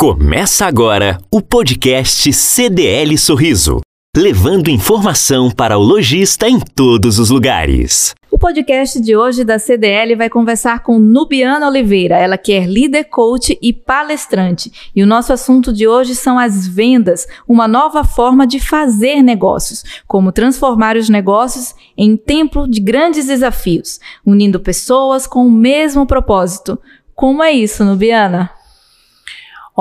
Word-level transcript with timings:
Começa 0.00 0.64
agora 0.64 1.18
o 1.30 1.42
podcast 1.42 2.32
CDL 2.32 3.18
Sorriso, 3.18 3.82
levando 4.16 4.70
informação 4.70 5.50
para 5.50 5.76
o 5.76 5.82
lojista 5.82 6.48
em 6.48 6.58
todos 6.58 7.18
os 7.18 7.28
lugares. 7.28 8.14
O 8.30 8.38
podcast 8.38 8.98
de 8.98 9.14
hoje 9.14 9.44
da 9.44 9.58
CDL 9.58 10.16
vai 10.16 10.30
conversar 10.30 10.82
com 10.82 10.98
Nubiana 10.98 11.68
Oliveira, 11.68 12.16
ela 12.16 12.38
que 12.38 12.50
é 12.50 12.64
líder 12.64 13.10
coach 13.10 13.58
e 13.60 13.74
palestrante. 13.74 14.72
E 14.96 15.02
o 15.02 15.06
nosso 15.06 15.34
assunto 15.34 15.70
de 15.70 15.86
hoje 15.86 16.14
são 16.14 16.38
as 16.38 16.66
vendas, 16.66 17.26
uma 17.46 17.68
nova 17.68 18.02
forma 18.02 18.46
de 18.46 18.58
fazer 18.58 19.22
negócios, 19.22 19.84
como 20.06 20.32
transformar 20.32 20.96
os 20.96 21.10
negócios 21.10 21.74
em 21.94 22.16
tempo 22.16 22.66
de 22.66 22.80
grandes 22.80 23.26
desafios, 23.26 24.00
unindo 24.24 24.60
pessoas 24.60 25.26
com 25.26 25.46
o 25.46 25.52
mesmo 25.52 26.06
propósito. 26.06 26.78
Como 27.14 27.42
é 27.42 27.52
isso, 27.52 27.84
Nubiana? 27.84 28.50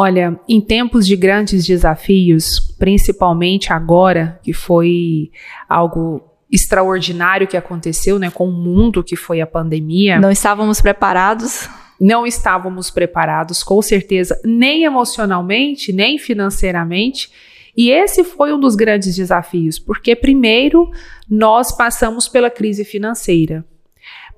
Olha, 0.01 0.39
em 0.47 0.61
tempos 0.61 1.05
de 1.05 1.17
grandes 1.17 1.65
desafios, 1.65 2.57
principalmente 2.79 3.73
agora, 3.73 4.39
que 4.41 4.53
foi 4.53 5.29
algo 5.67 6.23
extraordinário 6.49 7.45
que 7.45 7.57
aconteceu, 7.57 8.17
né, 8.17 8.31
com 8.31 8.47
o 8.47 8.51
mundo 8.53 9.03
que 9.03 9.17
foi 9.17 9.41
a 9.41 9.45
pandemia. 9.45 10.17
Não 10.17 10.31
estávamos 10.31 10.79
preparados. 10.79 11.67
Não 11.99 12.25
estávamos 12.25 12.89
preparados, 12.89 13.61
com 13.61 13.81
certeza, 13.81 14.39
nem 14.45 14.85
emocionalmente, 14.85 15.91
nem 15.91 16.17
financeiramente. 16.17 17.29
E 17.75 17.91
esse 17.91 18.23
foi 18.23 18.53
um 18.53 18.59
dos 18.59 18.77
grandes 18.77 19.13
desafios, 19.17 19.77
porque 19.77 20.15
primeiro 20.15 20.89
nós 21.29 21.75
passamos 21.75 22.25
pela 22.29 22.49
crise 22.49 22.85
financeira. 22.85 23.65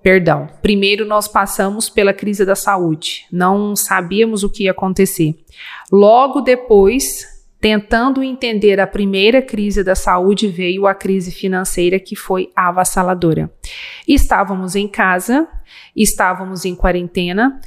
Perdão. 0.01 0.47
Primeiro, 0.61 1.05
nós 1.05 1.27
passamos 1.27 1.89
pela 1.89 2.13
crise 2.13 2.43
da 2.43 2.55
saúde. 2.55 3.25
Não 3.31 3.75
sabíamos 3.75 4.43
o 4.43 4.49
que 4.49 4.63
ia 4.63 4.71
acontecer. 4.71 5.35
Logo 5.91 6.41
depois, 6.41 7.27
tentando 7.59 8.23
entender 8.23 8.79
a 8.79 8.87
primeira 8.87 9.41
crise 9.41 9.83
da 9.83 9.93
saúde, 9.93 10.47
veio 10.47 10.87
a 10.87 10.95
crise 10.95 11.31
financeira, 11.31 11.99
que 11.99 12.15
foi 12.15 12.49
avassaladora. 12.55 13.51
Estávamos 14.07 14.75
em 14.75 14.87
casa, 14.87 15.47
estávamos 15.95 16.65
em 16.65 16.75
quarentena. 16.75 17.61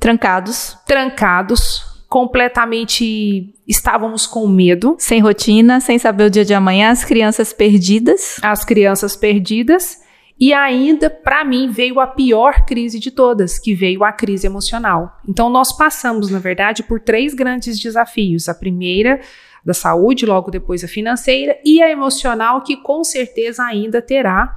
Trancados. 0.00 0.78
Trancados, 0.86 2.04
completamente 2.08 3.54
estávamos 3.66 4.26
com 4.26 4.48
medo. 4.48 4.96
Sem 4.98 5.20
rotina, 5.20 5.80
sem 5.80 5.98
saber 5.98 6.24
o 6.24 6.30
dia 6.30 6.46
de 6.46 6.54
amanhã, 6.54 6.90
as 6.90 7.04
crianças 7.04 7.52
perdidas. 7.52 8.38
As 8.42 8.64
crianças 8.64 9.14
perdidas. 9.14 10.07
E 10.40 10.52
ainda, 10.52 11.10
para 11.10 11.44
mim, 11.44 11.68
veio 11.68 11.98
a 11.98 12.06
pior 12.06 12.64
crise 12.64 12.98
de 13.00 13.10
todas, 13.10 13.58
que 13.58 13.74
veio 13.74 14.04
a 14.04 14.12
crise 14.12 14.46
emocional. 14.46 15.18
Então, 15.28 15.50
nós 15.50 15.76
passamos, 15.76 16.30
na 16.30 16.38
verdade, 16.38 16.82
por 16.82 17.00
três 17.00 17.34
grandes 17.34 17.78
desafios. 17.78 18.48
A 18.48 18.54
primeira, 18.54 19.20
da 19.64 19.74
saúde, 19.74 20.24
logo 20.24 20.50
depois 20.50 20.84
a 20.84 20.88
financeira, 20.88 21.58
e 21.64 21.82
a 21.82 21.90
emocional, 21.90 22.62
que 22.62 22.76
com 22.76 23.02
certeza 23.02 23.64
ainda 23.64 24.00
terá. 24.00 24.54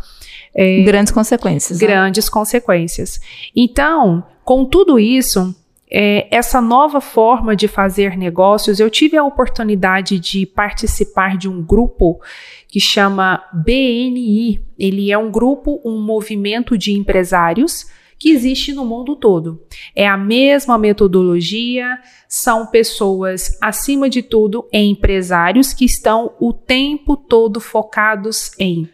É, 0.54 0.84
grandes 0.84 1.12
consequências. 1.12 1.82
Né? 1.82 1.88
Grandes 1.88 2.26
né? 2.26 2.32
consequências. 2.32 3.20
Então, 3.56 4.24
com 4.44 4.66
tudo 4.66 5.00
isso, 5.00 5.56
é, 5.92 6.28
essa 6.32 6.62
nova 6.62 7.02
forma 7.02 7.54
de 7.56 7.68
fazer 7.68 8.18
negócios, 8.18 8.80
eu 8.80 8.90
tive 8.90 9.18
a 9.18 9.24
oportunidade 9.24 10.18
de 10.20 10.46
participar 10.46 11.38
de 11.38 11.50
um 11.50 11.62
grupo 11.62 12.22
que 12.68 12.80
chama 12.80 13.44
BNI. 13.52 14.64
Ele 14.80 15.12
é 15.12 15.18
um 15.18 15.30
grupo, 15.30 15.82
um 15.84 16.02
movimento 16.02 16.78
de 16.78 16.94
empresários 16.94 17.86
que 18.18 18.30
existe 18.30 18.72
no 18.72 18.86
mundo 18.86 19.16
todo. 19.16 19.64
É 19.96 20.08
a 20.08 20.16
mesma 20.16 20.78
metodologia, 20.78 22.00
são 22.30 22.68
pessoas, 22.68 23.58
acima 23.60 24.08
de 24.10 24.22
tudo, 24.22 24.68
empresários 24.72 25.74
que 25.74 25.86
estão 25.86 26.32
o 26.40 26.54
tempo 26.54 27.18
todo 27.18 27.60
focados 27.60 28.52
em 28.60 28.88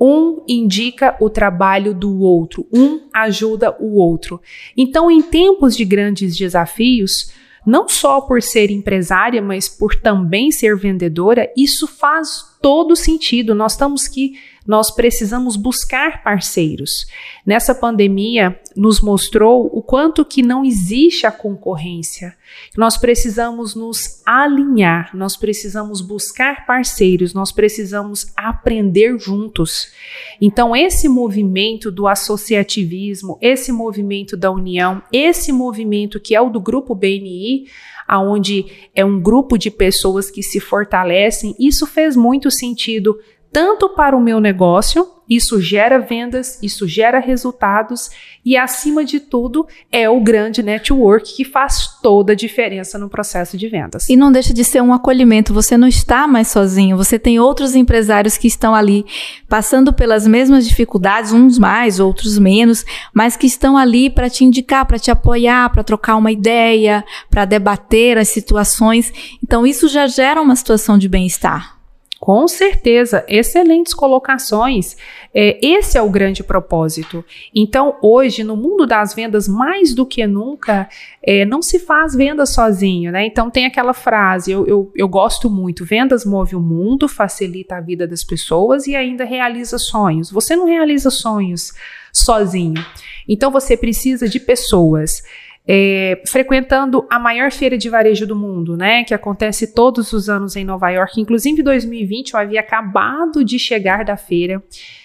um 0.00 0.42
indica 0.46 1.16
o 1.20 1.28
trabalho 1.28 1.94
do 1.94 2.20
outro, 2.20 2.66
um 2.72 3.08
ajuda 3.12 3.76
o 3.80 3.96
outro. 3.96 4.40
Então, 4.76 5.10
em 5.10 5.20
tempos 5.20 5.76
de 5.76 5.84
grandes 5.84 6.36
desafios, 6.36 7.32
não 7.66 7.88
só 7.88 8.20
por 8.20 8.40
ser 8.42 8.70
empresária, 8.70 9.42
mas 9.42 9.68
por 9.68 9.94
também 9.94 10.50
ser 10.50 10.76
vendedora, 10.76 11.52
isso 11.56 11.86
faz 11.86 12.56
todo 12.62 12.96
sentido. 12.96 13.54
Nós 13.54 13.72
estamos 13.72 14.08
que 14.08 14.38
nós 14.66 14.90
precisamos 14.90 15.56
buscar 15.56 16.22
parceiros. 16.22 17.06
Nessa 17.44 17.74
pandemia 17.74 18.58
nos 18.78 19.00
mostrou 19.00 19.68
o 19.72 19.82
quanto 19.82 20.24
que 20.24 20.40
não 20.40 20.64
existe 20.64 21.26
a 21.26 21.32
concorrência. 21.32 22.36
Nós 22.76 22.96
precisamos 22.96 23.74
nos 23.74 24.22
alinhar, 24.24 25.10
nós 25.16 25.36
precisamos 25.36 26.00
buscar 26.00 26.64
parceiros, 26.64 27.34
nós 27.34 27.50
precisamos 27.50 28.32
aprender 28.36 29.18
juntos. 29.18 29.88
Então 30.40 30.76
esse 30.76 31.08
movimento 31.08 31.90
do 31.90 32.06
associativismo, 32.06 33.36
esse 33.40 33.72
movimento 33.72 34.36
da 34.36 34.48
união, 34.48 35.02
esse 35.12 35.50
movimento 35.50 36.20
que 36.20 36.36
é 36.36 36.40
o 36.40 36.48
do 36.48 36.60
grupo 36.60 36.94
BNI, 36.94 37.66
aonde 38.06 38.64
é 38.94 39.04
um 39.04 39.20
grupo 39.20 39.58
de 39.58 39.72
pessoas 39.72 40.30
que 40.30 40.40
se 40.42 40.60
fortalecem, 40.60 41.52
isso 41.58 41.84
fez 41.84 42.14
muito 42.14 42.48
sentido 42.48 43.18
tanto 43.52 43.88
para 43.88 44.16
o 44.16 44.20
meu 44.20 44.38
negócio, 44.38 45.17
isso 45.28 45.60
gera 45.60 45.98
vendas, 45.98 46.58
isso 46.62 46.88
gera 46.88 47.18
resultados 47.18 48.10
e, 48.44 48.56
acima 48.56 49.04
de 49.04 49.20
tudo, 49.20 49.66
é 49.92 50.08
o 50.08 50.20
grande 50.20 50.62
network 50.62 51.36
que 51.36 51.44
faz 51.44 51.98
toda 52.00 52.32
a 52.32 52.36
diferença 52.36 52.98
no 52.98 53.08
processo 53.08 53.56
de 53.58 53.68
vendas. 53.68 54.08
E 54.08 54.16
não 54.16 54.32
deixa 54.32 54.54
de 54.54 54.64
ser 54.64 54.80
um 54.80 54.92
acolhimento, 54.92 55.52
você 55.52 55.76
não 55.76 55.86
está 55.86 56.26
mais 56.26 56.48
sozinho, 56.48 56.96
você 56.96 57.18
tem 57.18 57.38
outros 57.38 57.74
empresários 57.74 58.38
que 58.38 58.46
estão 58.46 58.74
ali 58.74 59.04
passando 59.48 59.92
pelas 59.92 60.26
mesmas 60.26 60.66
dificuldades, 60.66 61.32
uns 61.32 61.58
mais, 61.58 62.00
outros 62.00 62.38
menos, 62.38 62.84
mas 63.12 63.36
que 63.36 63.46
estão 63.46 63.76
ali 63.76 64.08
para 64.08 64.30
te 64.30 64.44
indicar, 64.44 64.86
para 64.86 64.98
te 64.98 65.10
apoiar, 65.10 65.70
para 65.70 65.84
trocar 65.84 66.16
uma 66.16 66.32
ideia, 66.32 67.04
para 67.28 67.44
debater 67.44 68.16
as 68.16 68.28
situações. 68.28 69.12
Então, 69.42 69.66
isso 69.66 69.88
já 69.88 70.06
gera 70.06 70.40
uma 70.40 70.56
situação 70.56 70.96
de 70.96 71.08
bem-estar. 71.08 71.77
Com 72.20 72.48
certeza, 72.48 73.24
excelentes 73.28 73.94
colocações. 73.94 74.96
É, 75.32 75.56
esse 75.64 75.96
é 75.96 76.02
o 76.02 76.10
grande 76.10 76.42
propósito. 76.42 77.24
Então, 77.54 77.96
hoje, 78.02 78.42
no 78.42 78.56
mundo 78.56 78.86
das 78.86 79.14
vendas, 79.14 79.46
mais 79.46 79.94
do 79.94 80.04
que 80.04 80.26
nunca, 80.26 80.88
é, 81.22 81.44
não 81.44 81.62
se 81.62 81.78
faz 81.78 82.16
venda 82.16 82.44
sozinho, 82.44 83.12
né? 83.12 83.24
Então, 83.24 83.48
tem 83.48 83.66
aquela 83.66 83.94
frase, 83.94 84.50
eu, 84.50 84.66
eu, 84.66 84.92
eu 84.96 85.06
gosto 85.06 85.48
muito: 85.48 85.84
vendas 85.84 86.24
move 86.24 86.56
o 86.56 86.60
mundo, 86.60 87.06
facilita 87.06 87.76
a 87.76 87.80
vida 87.80 88.04
das 88.04 88.24
pessoas 88.24 88.88
e 88.88 88.96
ainda 88.96 89.24
realiza 89.24 89.78
sonhos. 89.78 90.28
Você 90.28 90.56
não 90.56 90.66
realiza 90.66 91.10
sonhos 91.10 91.72
sozinho. 92.12 92.84
Então, 93.28 93.52
você 93.52 93.76
precisa 93.76 94.28
de 94.28 94.40
pessoas 94.40 95.22
é, 95.70 96.22
frequentando 96.26 97.06
a 97.10 97.18
maior 97.18 97.52
feira 97.52 97.76
de 97.76 97.90
varejo 97.90 98.26
do 98.26 98.34
mundo, 98.34 98.74
né, 98.74 99.04
que 99.04 99.12
acontece 99.12 99.74
todos 99.74 100.14
os 100.14 100.30
anos 100.30 100.56
em 100.56 100.64
Nova 100.64 100.88
York. 100.88 101.20
Inclusive, 101.20 101.60
em 101.60 101.64
2020, 101.64 102.32
eu 102.32 102.40
havia 102.40 102.60
acabado 102.60 103.44
de 103.44 103.58
chegar 103.58 104.02
da 104.02 104.16
feira. 104.16 104.62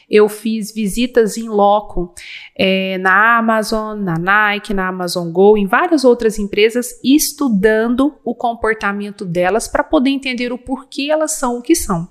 Eu 0.09 0.29
fiz 0.29 0.73
visitas 0.73 1.37
em 1.37 1.49
loco 1.49 2.13
é, 2.57 2.97
na 2.99 3.39
Amazon, 3.39 3.99
na 3.99 4.17
Nike, 4.17 4.73
na 4.73 4.87
Amazon 4.87 5.29
Go, 5.31 5.57
em 5.57 5.65
várias 5.65 6.05
outras 6.05 6.39
empresas, 6.39 6.97
estudando 7.03 8.15
o 8.23 8.33
comportamento 8.33 9.25
delas 9.25 9.67
para 9.67 9.83
poder 9.83 10.11
entender 10.11 10.53
o 10.53 10.57
porquê 10.57 11.09
elas 11.11 11.33
são 11.33 11.57
o 11.57 11.61
que 11.61 11.75
são. 11.75 12.07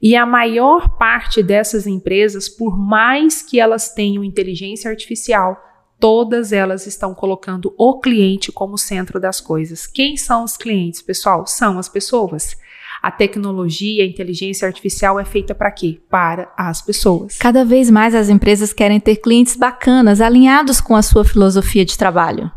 E 0.00 0.14
a 0.14 0.26
maior 0.26 0.96
parte 0.98 1.42
dessas 1.42 1.86
empresas, 1.86 2.48
por 2.48 2.78
mais 2.78 3.42
que 3.42 3.58
elas 3.58 3.92
tenham 3.92 4.22
inteligência 4.22 4.90
artificial, 4.90 5.56
todas 6.02 6.52
elas 6.52 6.84
estão 6.84 7.14
colocando 7.14 7.72
o 7.78 8.00
cliente 8.00 8.50
como 8.50 8.76
centro 8.76 9.20
das 9.20 9.40
coisas. 9.40 9.86
Quem 9.86 10.16
são 10.16 10.42
os 10.42 10.56
clientes, 10.56 11.00
pessoal? 11.00 11.46
São 11.46 11.78
as 11.78 11.88
pessoas. 11.88 12.56
A 13.00 13.08
tecnologia, 13.08 14.02
a 14.02 14.06
inteligência 14.06 14.66
artificial 14.66 15.20
é 15.20 15.24
feita 15.24 15.54
para 15.54 15.70
quê? 15.70 16.00
Para 16.10 16.52
as 16.56 16.82
pessoas. 16.82 17.38
Cada 17.38 17.64
vez 17.64 17.88
mais 17.88 18.16
as 18.16 18.28
empresas 18.28 18.72
querem 18.72 18.98
ter 18.98 19.18
clientes 19.18 19.54
bacanas, 19.54 20.20
alinhados 20.20 20.80
com 20.80 20.96
a 20.96 21.02
sua 21.02 21.24
filosofia 21.24 21.84
de 21.84 21.96
trabalho. 21.96 22.50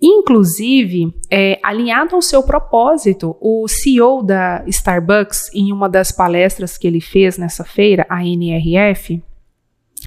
Inclusive, 0.00 1.12
é, 1.28 1.58
alinhado 1.64 2.14
ao 2.14 2.22
seu 2.22 2.44
propósito, 2.44 3.36
o 3.40 3.66
CEO 3.66 4.22
da 4.22 4.62
Starbucks, 4.68 5.52
em 5.52 5.72
uma 5.72 5.88
das 5.88 6.12
palestras 6.12 6.78
que 6.78 6.86
ele 6.86 7.00
fez 7.00 7.36
nessa 7.36 7.64
feira, 7.64 8.06
a 8.08 8.24
NRF, 8.24 9.20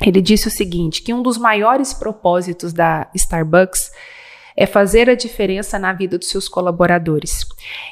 ele 0.02 0.22
disse 0.22 0.48
o 0.48 0.52
seguinte: 0.52 1.02
que 1.02 1.14
um 1.14 1.22
dos 1.22 1.38
maiores 1.38 1.94
propósitos 1.94 2.74
da 2.74 3.10
Starbucks 3.16 3.92
é 4.56 4.66
fazer 4.66 5.10
a 5.10 5.16
diferença 5.16 5.80
na 5.80 5.94
vida 5.94 6.18
dos 6.18 6.30
seus 6.30 6.48
colaboradores. 6.48 7.46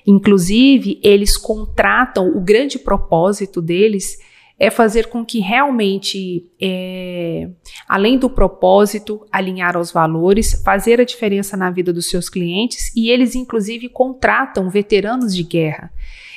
Inclusive, 0.05 0.99
eles 1.03 1.37
contratam, 1.37 2.29
o 2.35 2.41
grande 2.41 2.77
propósito 2.77 3.61
deles 3.61 4.17
é 4.59 4.69
fazer 4.69 5.07
com 5.07 5.25
que 5.25 5.39
realmente, 5.39 6.45
é, 6.61 7.49
além 7.87 8.19
do 8.19 8.29
propósito, 8.29 9.25
alinhar 9.31 9.77
aos 9.77 9.89
valores, 9.89 10.61
fazer 10.65 10.99
a 10.99 11.05
diferença 11.05 11.55
na 11.55 11.71
vida 11.71 11.93
dos 11.93 12.09
seus 12.09 12.29
clientes 12.29 12.93
e 12.93 13.09
eles, 13.09 13.35
inclusive, 13.35 13.87
contratam 13.87 14.69
veteranos 14.69 15.33
de 15.33 15.43
guerra. 15.43 15.91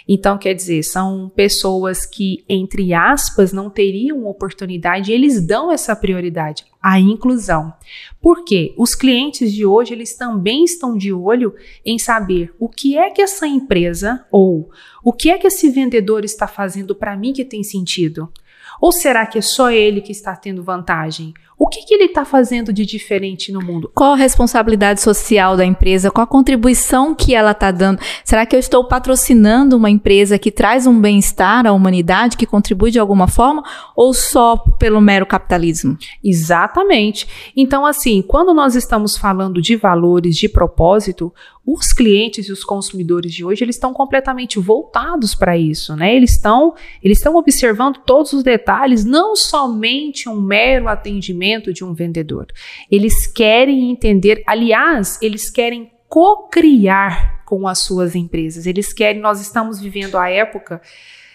Então, 0.09 0.39
quer 0.39 0.55
dizer, 0.55 0.83
são 0.83 1.31
pessoas 1.35 2.05
que, 2.05 2.45
entre 2.49 2.93
aspas, 2.93 3.53
não 3.53 3.71
teriam 3.71 4.27
oportunidade, 4.27 5.13
eles 5.13 5.45
dão 5.45 5.71
essa 5.71 5.95
prioridade 5.95 6.65
à 6.83 6.99
inclusão. 6.99 7.73
Por 8.21 8.45
quê? 8.45 8.75
Os 8.77 8.95
clientes 8.95 9.53
de 9.53 9.65
hoje, 9.65 9.95
eles 9.95 10.17
também 10.17 10.65
estão 10.65 10.97
de 10.97 11.13
olho 11.13 11.55
em 11.85 11.99
saber 11.99 12.53
o 12.59 12.69
que 12.69 12.99
é 12.99 13.11
que 13.11 13.23
essa 13.23 13.47
empresa 13.47 14.25
ou 14.31 14.71
o 15.05 15.13
que 15.13 15.31
é 15.31 15.39
que 15.39 15.47
esse 15.47 15.71
vendedor 15.71 16.25
está 16.25 16.49
fazendo 16.49 16.95
para 16.95 17.17
mim 17.17 17.33
que 17.33 17.45
tem 17.45 17.63
sentido. 17.63 18.29
Ou 18.83 18.91
será 18.91 19.25
que 19.27 19.39
é 19.39 19.41
só 19.41 19.71
ele 19.71 20.01
que 20.01 20.11
está 20.11 20.35
tendo 20.35 20.61
vantagem? 20.61 21.33
O 21.57 21.69
que, 21.69 21.85
que 21.85 21.95
ele 21.95 22.07
está 22.07 22.25
fazendo 22.25 22.73
de 22.73 22.85
diferente 22.85 23.53
no 23.53 23.65
mundo? 23.65 23.89
Qual 23.95 24.15
a 24.15 24.17
responsabilidade 24.17 25.01
social 25.01 25.57
da 25.57 25.65
empresa? 25.65 26.11
Qual 26.11 26.25
a 26.25 26.27
contribuição 26.27 27.15
que 27.15 27.33
ela 27.33 27.53
está 27.53 27.71
dando? 27.71 28.01
Será 28.25 28.45
que 28.45 28.57
eu 28.57 28.59
estou 28.59 28.83
patrocinando 28.89 29.77
uma 29.77 29.89
empresa 29.89 30.37
que 30.41 30.51
traz 30.51 30.89
um 30.89 31.01
bem-estar 31.01 31.65
à 31.65 31.73
humanidade, 31.73 32.37
que 32.37 32.45
contribui 32.45 32.91
de 32.91 32.99
alguma 32.99 33.29
forma, 33.29 33.63
ou 33.95 34.13
só 34.13 34.57
pelo 34.57 35.01
mero 35.01 35.25
capitalismo? 35.25 35.97
Exatamente. 36.25 37.29
Então, 37.57 37.87
assim, 37.87 38.21
quando 38.21 38.53
nós 38.53 38.75
estamos 38.75 39.17
falando 39.17 39.63
de 39.63 39.77
valores, 39.77 40.37
de 40.37 40.49
propósito, 40.49 41.33
os 41.65 41.93
clientes 41.93 42.49
e 42.49 42.53
os 42.53 42.65
consumidores 42.65 43.33
de 43.33 43.45
hoje 43.45 43.63
eles 43.63 43.77
estão 43.77 43.93
completamente 43.95 44.59
voltados 44.59 45.33
para 45.35 45.57
isso, 45.57 45.95
né? 45.95 46.15
Eles 46.15 46.33
estão 46.33 46.75
eles 47.01 47.19
estão 47.19 47.37
observando 47.37 47.99
todos 48.05 48.33
os 48.33 48.43
detalhes, 48.43 48.72
não 49.05 49.37
somente 49.37 50.29
um 50.29 50.41
mero 50.41 50.89
atendimento 50.89 51.73
de 51.73 51.85
um 51.85 51.93
vendedor. 51.93 52.47
Eles 52.91 53.27
querem 53.27 53.91
entender, 53.91 54.43
aliás, 54.47 55.19
eles 55.23 55.51
querem 55.51 55.91
co-criar 56.09 57.45
com 57.45 57.67
as 57.67 57.79
suas 57.81 58.15
empresas. 58.15 58.67
Eles 58.67 58.93
querem, 58.93 59.21
nós 59.21 59.41
estamos 59.41 59.81
vivendo 59.81 60.17
a 60.17 60.29
época 60.29 60.81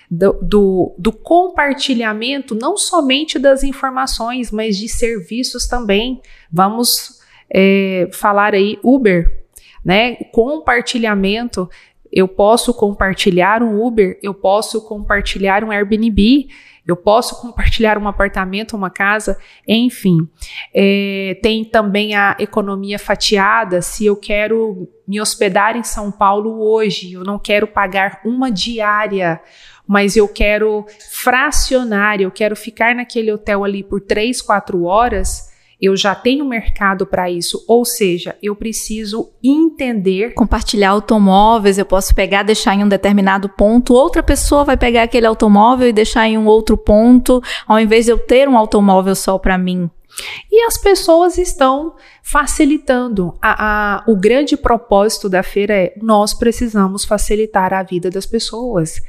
do, 0.09 0.33
do, 0.41 0.95
do, 0.97 1.11
compartilhamento 1.11 2.55
não 2.55 2.77
somente 2.77 3.37
das 3.37 3.63
informações, 3.63 4.51
mas 4.51 4.77
de 4.77 4.87
serviços 4.87 5.67
também. 5.67 6.21
Vamos 6.51 7.19
é, 7.49 8.09
falar 8.13 8.53
aí 8.53 8.79
Uber 8.83 9.47
né? 9.87 10.15
Compartilhamento, 10.33 11.69
eu 12.11 12.27
posso 12.27 12.73
compartilhar 12.73 13.61
um 13.61 13.83
Uber, 13.83 14.19
eu 14.21 14.33
posso 14.33 14.81
compartilhar 14.87 15.63
um 15.63 15.71
Airbnb, 15.71 16.47
eu 16.87 16.95
posso 16.95 17.41
compartilhar 17.41 17.97
um 17.97 18.07
apartamento, 18.07 18.75
uma 18.75 18.89
casa, 18.89 19.37
enfim. 19.67 20.19
É, 20.73 21.37
tem 21.43 21.65
também 21.65 22.15
a 22.15 22.37
economia 22.39 22.97
fatiada. 22.97 23.81
Se 23.81 24.05
eu 24.05 24.15
quero 24.15 24.87
me 25.05 25.19
hospedar 25.19 25.75
em 25.75 25.83
São 25.83 26.09
Paulo 26.09 26.61
hoje, 26.61 27.13
eu 27.13 27.23
não 27.25 27.37
quero 27.37 27.67
pagar 27.67 28.21
uma 28.23 28.49
diária, 28.49 29.41
mas 29.85 30.15
eu 30.15 30.29
quero 30.29 30.85
fracionar, 31.11 32.21
eu 32.21 32.31
quero 32.31 32.55
ficar 32.55 32.95
naquele 32.95 33.33
hotel 33.33 33.65
ali 33.65 33.83
por 33.83 33.99
três, 33.99 34.41
quatro 34.41 34.85
horas 34.85 35.56
eu 35.79 35.95
já 35.95 36.15
tenho 36.15 36.43
mercado 36.43 37.05
para 37.05 37.29
isso, 37.29 37.63
ou 37.67 37.85
seja, 37.85 38.35
eu 38.41 38.55
preciso 38.55 39.29
entender. 39.43 40.33
Compartilhar 40.33 40.89
automóveis, 40.89 41.77
eu 41.77 41.85
posso 41.85 42.15
pegar, 42.15 42.43
deixar 42.43 42.73
em 42.75 42.83
um 42.83 42.89
determinado 42.89 43.47
ponto, 43.47 43.93
outra 43.93 44.23
pessoa 44.23 44.63
vai 44.63 44.75
pegar 44.75 45.03
aquele 45.03 45.27
automóvel 45.27 45.87
e 45.87 45.93
deixar 45.93 46.27
em 46.27 46.37
um 46.37 46.47
outro 46.47 46.75
ponto, 46.75 47.41
ao 47.67 47.79
invés 47.79 48.05
de 48.05 48.11
eu 48.11 48.17
ter 48.17 48.49
um 48.49 48.57
automóvel 48.57 49.15
só 49.15 49.37
para 49.37 49.57
mim. 49.57 49.89
E 50.51 50.65
as 50.65 50.77
pessoas 50.77 51.37
estão 51.37 51.95
facilitando. 52.23 53.37
A, 53.39 53.97
a, 53.97 54.03
o 54.07 54.15
grande 54.15 54.57
propósito 54.57 55.29
da 55.29 55.43
feira 55.43 55.73
é 55.73 55.93
nós 56.01 56.33
precisamos 56.33 57.05
facilitar 57.05 57.71
a 57.71 57.83
vida 57.83 58.09
das 58.09 58.25
pessoas. 58.25 58.99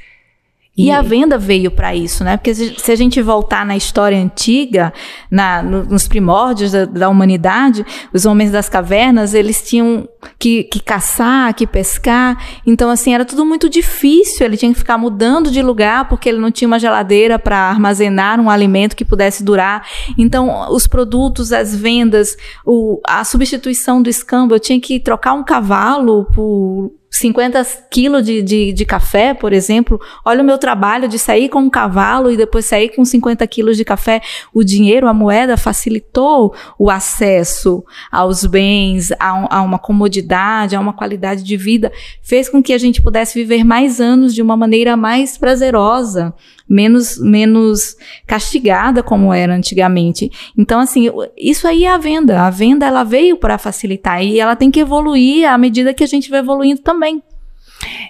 E, 0.78 0.92
a 0.92 1.02
venda 1.02 1.36
veio 1.36 1.72
para 1.72 1.92
isso, 1.92 2.22
né? 2.22 2.36
Porque 2.36 2.54
se 2.54 2.92
a 2.92 2.94
gente 2.94 3.20
voltar 3.20 3.66
na 3.66 3.76
história 3.76 4.16
antiga, 4.16 4.92
na, 5.28 5.60
no, 5.60 5.84
nos 5.84 6.06
primórdios 6.06 6.70
da, 6.70 6.84
da, 6.84 7.08
humanidade, 7.08 7.84
os 8.14 8.24
homens 8.24 8.52
das 8.52 8.68
cavernas, 8.68 9.34
eles 9.34 9.60
tinham 9.60 10.08
que, 10.38 10.62
que, 10.64 10.78
caçar, 10.78 11.52
que 11.52 11.66
pescar. 11.66 12.40
Então, 12.64 12.90
assim, 12.90 13.12
era 13.12 13.24
tudo 13.24 13.44
muito 13.44 13.68
difícil. 13.68 14.46
Ele 14.46 14.56
tinha 14.56 14.72
que 14.72 14.78
ficar 14.78 14.96
mudando 14.96 15.50
de 15.50 15.60
lugar 15.62 16.08
porque 16.08 16.28
ele 16.28 16.38
não 16.38 16.52
tinha 16.52 16.68
uma 16.68 16.78
geladeira 16.78 17.40
para 17.40 17.56
armazenar 17.56 18.40
um 18.40 18.48
alimento 18.48 18.94
que 18.94 19.04
pudesse 19.04 19.42
durar. 19.42 19.84
Então, 20.16 20.70
os 20.70 20.86
produtos, 20.86 21.52
as 21.52 21.74
vendas, 21.74 22.36
o, 22.64 23.00
a 23.04 23.24
substituição 23.24 24.00
do 24.00 24.08
escambo, 24.08 24.54
eu 24.54 24.60
tinha 24.60 24.80
que 24.80 25.00
trocar 25.00 25.32
um 25.32 25.42
cavalo 25.42 26.24
por 26.26 26.92
50 27.18 27.64
quilos 27.90 28.24
de, 28.24 28.42
de, 28.42 28.72
de, 28.72 28.84
café, 28.84 29.34
por 29.34 29.52
exemplo. 29.52 30.00
Olha 30.24 30.42
o 30.42 30.44
meu 30.44 30.58
trabalho 30.58 31.08
de 31.08 31.18
sair 31.18 31.48
com 31.48 31.60
um 31.60 31.70
cavalo 31.70 32.30
e 32.30 32.36
depois 32.36 32.64
sair 32.64 32.90
com 32.94 33.04
50 33.04 33.46
quilos 33.46 33.76
de 33.76 33.84
café. 33.84 34.20
O 34.52 34.62
dinheiro, 34.62 35.08
a 35.08 35.14
moeda, 35.14 35.56
facilitou 35.56 36.54
o 36.78 36.90
acesso 36.90 37.84
aos 38.10 38.44
bens, 38.46 39.12
a, 39.12 39.56
a 39.58 39.62
uma 39.62 39.78
comodidade, 39.78 40.76
a 40.76 40.80
uma 40.80 40.92
qualidade 40.92 41.42
de 41.42 41.56
vida. 41.56 41.92
Fez 42.22 42.48
com 42.48 42.62
que 42.62 42.72
a 42.72 42.78
gente 42.78 43.02
pudesse 43.02 43.34
viver 43.34 43.64
mais 43.64 44.00
anos 44.00 44.34
de 44.34 44.40
uma 44.40 44.56
maneira 44.56 44.96
mais 44.96 45.36
prazerosa 45.36 46.34
menos, 46.68 47.18
menos 47.18 47.96
castigada 48.26 49.02
como 49.02 49.32
era 49.32 49.54
antigamente. 49.54 50.30
Então, 50.56 50.80
assim, 50.80 51.08
isso 51.36 51.66
aí 51.66 51.84
é 51.84 51.90
a 51.90 51.98
venda. 51.98 52.42
A 52.42 52.50
venda, 52.50 52.86
ela 52.86 53.04
veio 53.04 53.36
para 53.36 53.58
facilitar 53.58 54.22
e 54.22 54.38
ela 54.38 54.56
tem 54.56 54.70
que 54.70 54.80
evoluir 54.80 55.48
à 55.48 55.56
medida 55.56 55.94
que 55.94 56.04
a 56.04 56.08
gente 56.08 56.30
vai 56.30 56.40
evoluindo 56.40 56.82
também. 56.82 57.22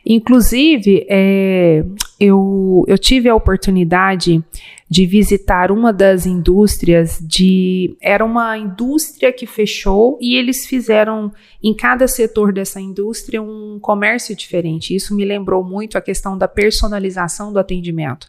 Inclusive, 0.05 1.07
é, 1.09 1.85
eu, 2.21 2.85
eu 2.89 2.99
tive 2.99 3.29
a 3.29 3.35
oportunidade 3.35 4.43
de 4.91 5.07
visitar 5.07 5.71
uma 5.71 5.93
das 5.93 6.27
indústrias 6.27 7.19
de 7.21 7.97
era 8.01 8.25
uma 8.25 8.57
indústria 8.59 9.33
que 9.33 9.47
fechou 9.47 10.19
e 10.21 10.35
eles 10.35 10.67
fizeram 10.67 11.33
em 11.63 11.75
cada 11.75 12.09
setor 12.09 12.53
dessa 12.53 12.81
indústria 12.81 13.41
um 13.41 13.79
comércio 13.81 14.35
diferente. 14.35 14.95
Isso 14.95 15.15
me 15.15 15.25
lembrou 15.25 15.63
muito 15.63 15.97
a 15.97 16.01
questão 16.01 16.37
da 16.37 16.49
personalização 16.49 17.53
do 17.53 17.59
atendimento. 17.59 18.27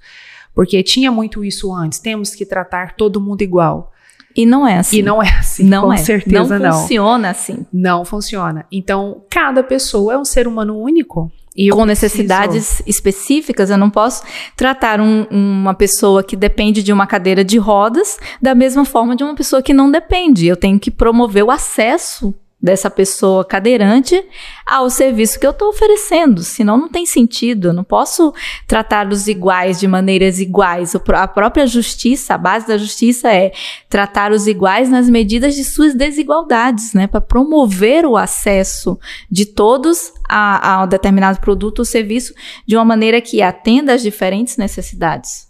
Porque 0.53 0.83
tinha 0.83 1.11
muito 1.11 1.43
isso 1.43 1.73
antes, 1.73 1.99
temos 1.99 2.35
que 2.35 2.45
tratar 2.45 2.95
todo 2.95 3.21
mundo 3.21 3.41
igual. 3.41 3.91
E 4.35 4.45
não 4.45 4.67
é 4.67 4.77
assim. 4.77 4.97
E 4.97 5.01
não 5.01 5.23
é 5.23 5.29
assim. 5.29 5.63
Não 5.63 5.83
com 5.83 5.93
é. 5.93 5.97
certeza 5.97 6.59
não. 6.59 6.69
Não 6.69 6.81
funciona 6.81 7.29
assim. 7.29 7.65
Não 7.73 8.05
funciona. 8.05 8.65
Então, 8.71 9.23
cada 9.29 9.63
pessoa 9.63 10.13
é 10.13 10.17
um 10.17 10.25
ser 10.25 10.47
humano 10.47 10.77
único. 10.77 11.31
E 11.61 11.69
com 11.71 11.83
necessidades 11.85 12.81
específicas, 12.87 13.69
eu 13.69 13.77
não 13.77 13.89
posso 13.89 14.23
tratar 14.55 15.01
um, 15.01 15.25
uma 15.29 15.73
pessoa 15.73 16.23
que 16.23 16.37
depende 16.37 16.81
de 16.81 16.93
uma 16.93 17.05
cadeira 17.05 17.43
de 17.43 17.57
rodas 17.57 18.17
da 18.41 18.55
mesma 18.55 18.85
forma 18.85 19.13
de 19.13 19.25
uma 19.25 19.35
pessoa 19.35 19.61
que 19.61 19.73
não 19.73 19.91
depende. 19.91 20.47
Eu 20.47 20.55
tenho 20.55 20.79
que 20.79 20.89
promover 20.89 21.43
o 21.43 21.51
acesso 21.51 22.33
dessa 22.61 22.89
pessoa 22.89 23.45
cadeirante 23.45 24.21
ao 24.65 24.89
serviço 24.89 25.39
que 25.39 25.47
eu 25.47 25.51
estou 25.51 25.69
oferecendo, 25.69 26.43
senão 26.43 26.77
não 26.77 26.89
tem 26.89 27.05
sentido. 27.05 27.69
Eu 27.69 27.73
não 27.73 27.83
posso 27.83 28.33
tratá-los 28.67 29.27
iguais 29.27 29.79
de 29.79 29.87
maneiras 29.87 30.39
iguais. 30.39 30.93
A 30.95 31.27
própria 31.27 31.65
justiça, 31.65 32.33
a 32.33 32.37
base 32.37 32.67
da 32.67 32.77
justiça 32.77 33.33
é 33.33 33.53
tratar 33.89 34.31
os 34.31 34.45
iguais 34.45 34.89
nas 34.89 35.09
medidas 35.09 35.55
de 35.55 35.63
suas 35.63 35.95
desigualdades, 35.95 36.93
né, 36.93 37.07
para 37.07 37.21
promover 37.21 38.05
o 38.05 38.17
acesso 38.17 38.99
de 39.31 39.45
todos 39.45 40.11
a, 40.27 40.73
a 40.73 40.83
um 40.83 40.87
determinado 40.87 41.39
produto 41.39 41.79
ou 41.79 41.85
serviço 41.85 42.33
de 42.67 42.75
uma 42.75 42.85
maneira 42.85 43.21
que 43.21 43.41
atenda 43.41 43.93
às 43.93 44.01
diferentes 44.01 44.57
necessidades. 44.57 45.47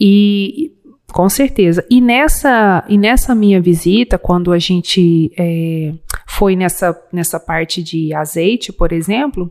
E 0.00 0.72
com 1.12 1.28
certeza. 1.28 1.84
E 1.90 2.00
nessa, 2.00 2.84
e 2.88 2.98
nessa 2.98 3.34
minha 3.34 3.60
visita, 3.60 4.18
quando 4.18 4.52
a 4.52 4.58
gente 4.58 5.32
é, 5.38 5.92
foi 6.30 6.54
nessa, 6.54 6.96
nessa 7.10 7.40
parte 7.40 7.82
de 7.82 8.12
azeite, 8.12 8.70
por 8.70 8.92
exemplo, 8.92 9.50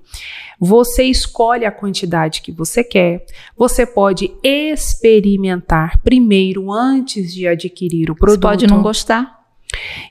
você 0.60 1.04
escolhe 1.04 1.66
a 1.66 1.72
quantidade 1.72 2.42
que 2.42 2.52
você 2.52 2.84
quer. 2.84 3.26
Você 3.58 3.84
pode 3.84 4.32
experimentar 4.44 6.00
primeiro 6.04 6.72
antes 6.72 7.34
de 7.34 7.48
adquirir 7.48 8.12
o 8.12 8.16
produto. 8.16 8.36
Você 8.36 8.48
pode 8.48 8.68
não 8.68 8.84
gostar. 8.84 9.38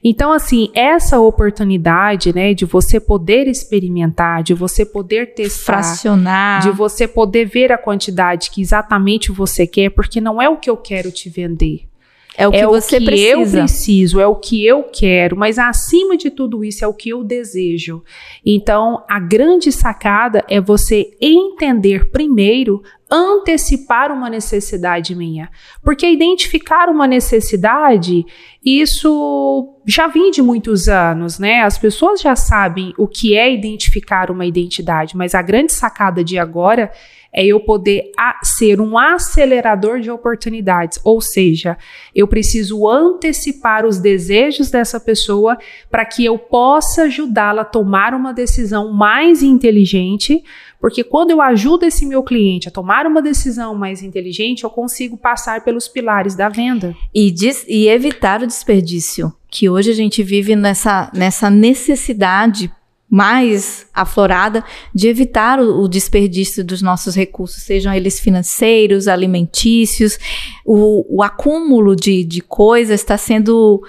Então, 0.03 0.33
assim, 0.33 0.69
essa 0.75 1.21
oportunidade, 1.21 2.35
né, 2.35 2.53
de 2.53 2.65
você 2.65 2.99
poder 2.99 3.47
experimentar, 3.47 4.43
de 4.43 4.53
você 4.53 4.85
poder 4.85 5.35
testar, 5.35 5.83
fracionar, 5.83 6.63
de 6.63 6.71
você 6.73 7.07
poder 7.07 7.47
ver 7.47 7.73
a 7.73 7.79
quantidade 7.79 8.51
que 8.51 8.61
exatamente 8.61 9.31
você 9.31 9.67
quer, 9.67 9.91
porque 9.91 10.21
não 10.21 10.43
é 10.43 10.49
o 10.49 10.57
que 10.57 10.69
eu 10.69 10.77
quero 10.77 11.13
te 11.13 11.31
vender. 11.31 11.89
É 12.37 12.47
o 12.47 12.51
que 12.51 12.59
é 12.59 12.67
você 12.67 12.97
o 12.97 12.99
que 13.01 13.05
precisa. 13.07 13.59
eu 13.59 13.63
preciso, 13.63 14.21
é 14.21 14.27
o 14.27 14.35
que 14.35 14.67
eu 14.67 14.83
quero, 14.85 15.37
mas 15.37 15.59
acima 15.59 16.17
de 16.17 16.31
tudo 16.31 16.65
isso 16.65 16.85
é 16.85 16.89
o 16.89 16.95
que 16.95 17.09
eu 17.09 17.25
desejo. 17.25 18.03
Então, 18.45 19.05
a 19.09 19.19
grande 19.19 19.73
sacada 19.73 20.45
é 20.49 20.61
você 20.61 21.17
entender 21.21 22.11
primeiro 22.11 22.83
antecipar 23.11 24.11
uma 24.11 24.29
necessidade 24.29 25.15
minha. 25.15 25.49
Porque 25.83 26.09
identificar 26.09 26.89
uma 26.89 27.07
necessidade, 27.07 28.25
isso 28.67 29.81
já 29.87 30.09
vem 30.09 30.33
de 30.33 30.43
muitos 30.43 30.89
anos, 30.89 31.39
né? 31.39 31.61
As 31.61 31.79
pessoas 31.79 32.21
já 32.21 32.35
sabem 32.35 32.93
o 32.99 33.07
que 33.07 33.37
é 33.37 33.53
identificar 33.53 34.29
uma 34.29 34.45
identidade, 34.45 35.17
mas 35.17 35.37
a 35.37 35.43
grande 35.43 35.73
sacada 35.73 36.25
de 36.25 36.37
agora 36.37 36.91
é 37.33 37.45
eu 37.45 37.61
poder 37.61 38.11
ser 38.43 38.81
um 38.81 38.97
acelerador 38.97 40.01
de 40.01 40.11
oportunidades, 40.11 40.99
ou 41.05 41.21
seja, 41.21 41.77
eu 42.15 42.27
preciso 42.27 42.89
antecipar 42.89 43.85
os 43.85 43.99
desejos 43.99 44.71
dessa 44.71 44.99
pessoa 44.99 45.59
para 45.91 46.07
que 46.07 46.25
eu 46.25 46.39
possa 46.39 47.03
ajudá-la 47.03 47.61
a 47.61 47.67
tomar 47.67 48.15
uma 48.15 48.33
decisão 48.33 48.91
mais 48.91 49.43
inteligente, 49.43 50.43
porque 50.81 51.05
quando 51.05 51.31
eu 51.31 51.43
ajudo 51.43 51.85
esse 51.85 52.07
meu 52.07 52.23
cliente 52.23 52.69
a 52.69 52.73
tomar 52.73 53.07
uma 53.07 53.21
decisão 53.21 53.75
mais 53.75 54.03
inteligente, 54.03 54.65
eu 54.65 54.71
consigo 54.71 55.17
passar 55.17 55.63
pelos 55.63 55.89
pilares 55.89 56.35
da 56.35 56.49
venda. 56.49 56.95
E, 57.15 57.35
e 57.69 57.89
evitar 57.89 58.43
o 58.43 58.47
desperdício, 58.57 59.33
que 59.51 59.69
hoje 59.69 59.91
a 59.91 59.95
gente 59.95 60.23
vive 60.23 60.57
nessa, 60.57 61.11
nessa 61.15 61.49
necessidade 61.51 62.71
mais 63.09 63.87
aflorada 63.95 64.65
de 64.93 65.09
evitar 65.09 65.61
o, 65.61 65.83
o, 65.83 65.89
desperdício 65.89 66.65
dos 66.65 66.83
nossos 66.83 67.15
recursos, 67.15 67.63
sejam 67.63 67.95
eles 67.95 68.19
financeiros, 68.19 69.07
alimentícios. 69.07 70.19
O, 70.65 71.19
o 71.19 71.23
acúmulo 71.23 71.95
de, 71.95 72.25
de 72.25 72.41
coisas 72.41 73.01
está 73.01 73.17
sendo 73.17 73.83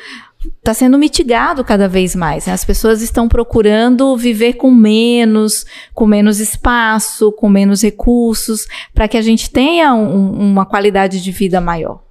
está 0.60 0.74
sendo 0.74 0.98
mitigado 1.00 1.64
cada 1.64 1.88
vez 1.88 2.16
mais. 2.16 2.46
Né? 2.46 2.54
As 2.54 2.64
pessoas 2.64 3.02
estão 3.02 3.28
procurando 3.28 4.16
viver 4.16 4.54
com 4.54 4.72
menos, 4.72 5.66
com 5.94 6.06
menos 6.06 6.40
espaço, 6.40 7.32
com 7.32 7.50
menos 7.50 7.82
recursos, 7.82 8.68
para 8.94 9.08
que 9.08 9.18
a 9.18 9.22
gente 9.22 9.50
tenha 9.50 9.94
um, 9.94 10.52
uma 10.52 10.66
qualidade 10.66 11.22
de 11.22 11.32
vida 11.32 11.60
maior. 11.60 12.07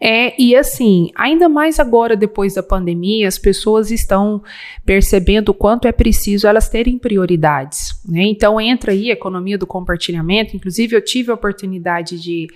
É, 0.00 0.40
e 0.40 0.54
assim, 0.54 1.10
ainda 1.14 1.48
mais 1.48 1.78
agora 1.78 2.16
depois 2.16 2.54
da 2.54 2.62
pandemia, 2.62 3.28
as 3.28 3.38
pessoas 3.38 3.90
estão 3.90 4.42
percebendo 4.84 5.50
o 5.50 5.54
quanto 5.54 5.86
é 5.86 5.92
preciso 5.92 6.46
elas 6.46 6.68
terem 6.68 6.98
prioridades. 6.98 8.00
Né? 8.08 8.24
Então 8.24 8.60
entra 8.60 8.92
aí 8.92 9.10
a 9.10 9.14
economia 9.14 9.58
do 9.58 9.66
compartilhamento. 9.66 10.56
Inclusive, 10.56 10.96
eu 10.96 11.04
tive 11.04 11.30
a 11.30 11.34
oportunidade 11.34 12.20
de 12.20 12.48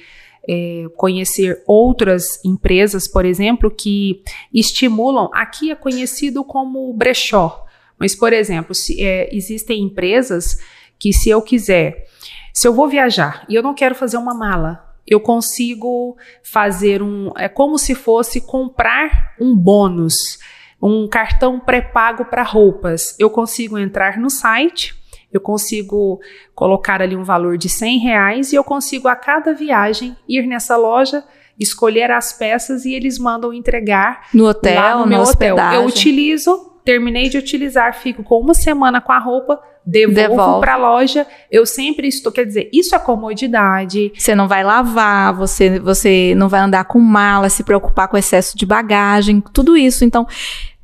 é, 0.48 0.86
conhecer 0.96 1.62
outras 1.66 2.44
empresas, 2.44 3.06
por 3.06 3.24
exemplo, 3.24 3.70
que 3.70 4.22
estimulam. 4.52 5.30
Aqui 5.32 5.70
é 5.70 5.74
conhecido 5.74 6.44
como 6.44 6.92
brechó, 6.92 7.64
mas, 7.98 8.14
por 8.14 8.32
exemplo, 8.32 8.74
se, 8.74 9.02
é, 9.02 9.34
existem 9.34 9.82
empresas 9.82 10.58
que, 10.98 11.12
se 11.12 11.30
eu 11.30 11.40
quiser, 11.40 12.08
se 12.52 12.66
eu 12.66 12.74
vou 12.74 12.88
viajar 12.88 13.44
e 13.48 13.54
eu 13.54 13.62
não 13.62 13.74
quero 13.74 13.94
fazer 13.94 14.16
uma 14.16 14.34
mala, 14.34 14.91
eu 15.06 15.20
consigo 15.20 16.16
fazer 16.42 17.02
um. 17.02 17.32
É 17.36 17.48
como 17.48 17.78
se 17.78 17.94
fosse 17.94 18.40
comprar 18.40 19.34
um 19.40 19.56
bônus, 19.56 20.38
um 20.80 21.08
cartão 21.08 21.58
pré-pago 21.60 22.24
para 22.24 22.42
roupas. 22.42 23.16
Eu 23.18 23.30
consigo 23.30 23.78
entrar 23.78 24.18
no 24.18 24.30
site, 24.30 24.94
eu 25.32 25.40
consigo 25.40 26.20
colocar 26.54 27.02
ali 27.02 27.16
um 27.16 27.24
valor 27.24 27.56
de 27.56 27.68
100 27.68 27.98
reais 27.98 28.52
e 28.52 28.56
eu 28.56 28.64
consigo 28.64 29.08
a 29.08 29.16
cada 29.16 29.52
viagem 29.52 30.16
ir 30.28 30.46
nessa 30.46 30.76
loja 30.76 31.24
escolher 31.58 32.10
as 32.10 32.32
peças 32.32 32.84
e 32.84 32.94
eles 32.94 33.18
mandam 33.18 33.52
entregar 33.52 34.28
no 34.32 34.48
hotel, 34.48 35.00
no 35.00 35.06
meu 35.06 35.22
hotel. 35.22 35.56
Eu 35.74 35.84
utilizo, 35.84 36.71
terminei 36.84 37.28
de 37.28 37.38
utilizar, 37.38 37.94
fico 37.94 38.22
com 38.22 38.40
uma 38.40 38.54
semana 38.54 39.00
com 39.00 39.12
a 39.12 39.18
roupa, 39.18 39.60
devolvo 39.84 40.60
para 40.60 40.74
a 40.74 40.76
loja. 40.76 41.26
Eu 41.50 41.66
sempre 41.66 42.08
estou, 42.08 42.32
quer 42.32 42.46
dizer, 42.46 42.68
isso 42.72 42.94
é 42.94 42.98
comodidade. 42.98 44.12
Você 44.16 44.34
não 44.34 44.48
vai 44.48 44.62
lavar, 44.62 45.34
você, 45.34 45.78
você 45.78 46.34
não 46.36 46.48
vai 46.48 46.60
andar 46.60 46.84
com 46.84 46.98
mala, 46.98 47.48
se 47.48 47.64
preocupar 47.64 48.08
com 48.08 48.16
excesso 48.16 48.56
de 48.56 48.64
bagagem, 48.64 49.42
tudo 49.52 49.76
isso. 49.76 50.04
Então, 50.04 50.26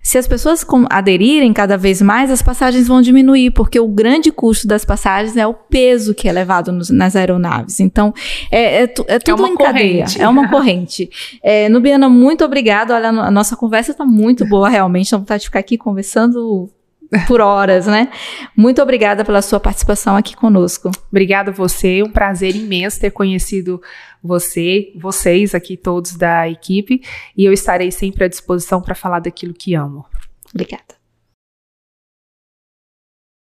se 0.08 0.16
as 0.16 0.26
pessoas 0.26 0.64
aderirem 0.88 1.52
cada 1.52 1.76
vez 1.76 2.00
mais, 2.00 2.30
as 2.30 2.40
passagens 2.40 2.88
vão 2.88 3.02
diminuir, 3.02 3.50
porque 3.50 3.78
o 3.78 3.86
grande 3.86 4.32
custo 4.32 4.66
das 4.66 4.82
passagens 4.82 5.36
é 5.36 5.46
o 5.46 5.52
peso 5.52 6.14
que 6.14 6.26
é 6.26 6.32
levado 6.32 6.72
nos, 6.72 6.88
nas 6.88 7.14
aeronaves. 7.14 7.78
Então, 7.78 8.14
é, 8.50 8.84
é, 8.84 8.84
é, 8.84 8.94
é 9.06 9.18
tudo 9.18 9.44
é 9.44 9.50
em 9.50 9.54
cadeia. 9.54 10.06
É 10.18 10.26
uma 10.26 10.48
corrente. 10.48 11.10
É, 11.42 11.68
Nubiana, 11.68 12.08
muito 12.08 12.42
obrigada. 12.42 12.94
Olha, 12.94 13.10
a 13.10 13.30
nossa 13.30 13.54
conversa 13.54 13.90
está 13.90 14.06
muito 14.06 14.48
boa, 14.48 14.70
realmente. 14.70 15.12
Não 15.12 15.18
vontade 15.18 15.42
de 15.42 15.48
ficar 15.48 15.58
aqui 15.58 15.76
conversando 15.76 16.70
por 17.26 17.40
horas, 17.40 17.86
né? 17.86 18.10
Muito 18.56 18.82
obrigada 18.82 19.24
pela 19.24 19.42
sua 19.42 19.58
participação 19.58 20.16
aqui 20.16 20.36
conosco. 20.36 20.90
Obrigada 21.10 21.50
a 21.50 21.54
você, 21.54 22.02
um 22.02 22.10
prazer 22.10 22.54
imenso 22.54 23.00
ter 23.00 23.10
conhecido 23.10 23.80
você, 24.22 24.92
vocês 24.96 25.54
aqui 25.54 25.76
todos 25.76 26.16
da 26.16 26.48
equipe, 26.48 27.02
e 27.36 27.44
eu 27.44 27.52
estarei 27.52 27.90
sempre 27.90 28.24
à 28.24 28.28
disposição 28.28 28.80
para 28.82 28.94
falar 28.94 29.20
daquilo 29.20 29.54
que 29.54 29.74
amo. 29.74 30.04
Obrigada. 30.52 30.97